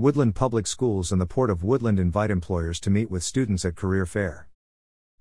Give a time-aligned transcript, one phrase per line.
[0.00, 3.76] Woodland Public Schools and the Port of Woodland invite employers to meet with students at
[3.76, 4.48] Career Fair.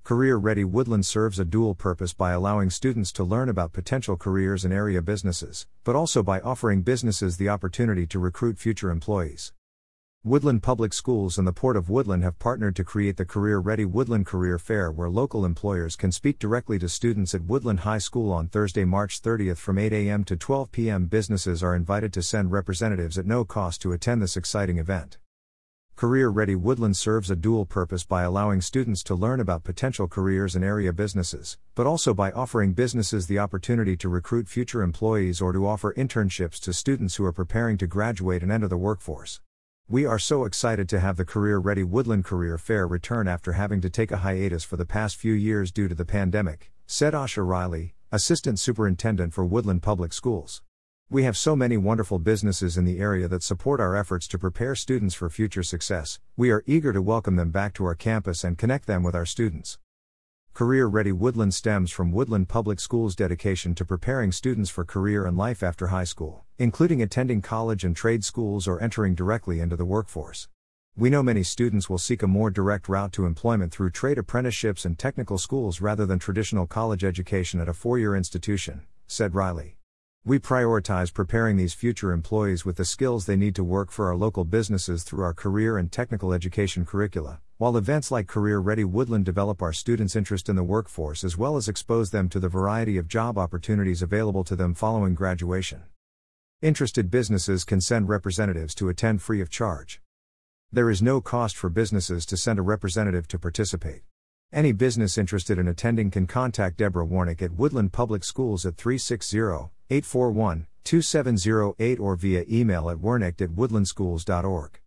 [0.06, 4.64] Career Ready Woodland serves a dual purpose by allowing students to learn about potential careers
[4.64, 9.52] in area businesses, but also by offering businesses the opportunity to recruit future employees.
[10.26, 13.86] Woodland Public Schools and the Port of Woodland have partnered to create the Career Ready
[13.86, 18.34] Woodland Career Fair where local employers can speak directly to students at Woodland High School
[18.34, 20.26] on Thursday, March 30th from 8 a.m.
[20.26, 21.06] to 12 p.m.
[21.06, 25.20] Businesses are invited to send representatives at no cost to attend this exciting event.
[25.96, 30.54] Career Ready Woodland serves a dual purpose by allowing students to learn about potential careers
[30.54, 35.54] in area businesses, but also by offering businesses the opportunity to recruit future employees or
[35.54, 39.40] to offer internships to students who are preparing to graduate and enter the workforce.
[39.92, 43.82] We are so excited to have the Career Ready Woodland Career Fair return after having
[43.82, 47.44] to take a hiatus for the past few years due to the pandemic, said Asha
[47.44, 50.62] Riley, Assistant Superintendent for Woodland Public Schools.
[51.10, 54.76] We have so many wonderful businesses in the area that support our efforts to prepare
[54.76, 56.20] students for future success.
[56.38, 59.26] We are eager to welcome them back to our campus and connect them with our
[59.26, 59.80] students.
[60.60, 65.38] Career Ready Woodland stems from Woodland Public Schools' dedication to preparing students for career and
[65.38, 69.86] life after high school, including attending college and trade schools or entering directly into the
[69.86, 70.50] workforce.
[70.98, 74.84] We know many students will seek a more direct route to employment through trade apprenticeships
[74.84, 79.79] and technical schools rather than traditional college education at a four year institution, said Riley.
[80.26, 84.18] We prioritize preparing these future employees with the skills they need to work for our
[84.18, 89.24] local businesses through our career and technical education curricula, while events like Career Ready Woodland
[89.24, 92.98] develop our students' interest in the workforce as well as expose them to the variety
[92.98, 95.84] of job opportunities available to them following graduation.
[96.62, 100.02] Interested businesses can send representatives to attend free of charge.
[100.70, 104.02] There is no cost for businesses to send a representative to participate.
[104.52, 109.40] Any business interested in attending can contact Deborah Warnick at Woodland Public Schools at 360
[109.92, 114.80] 841 2708 or via email at warnick at woodlandschools.org.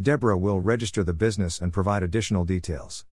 [0.00, 3.06] Deborah will register the business and provide additional details.